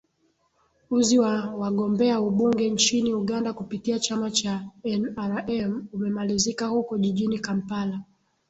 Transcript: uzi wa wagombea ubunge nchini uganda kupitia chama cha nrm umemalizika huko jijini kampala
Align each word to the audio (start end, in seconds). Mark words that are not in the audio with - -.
uzi 0.91 1.19
wa 1.19 1.55
wagombea 1.55 2.21
ubunge 2.21 2.69
nchini 2.69 3.13
uganda 3.13 3.53
kupitia 3.53 3.99
chama 3.99 4.31
cha 4.31 4.65
nrm 4.83 5.85
umemalizika 5.93 6.67
huko 6.67 6.97
jijini 6.97 7.39
kampala 7.39 8.03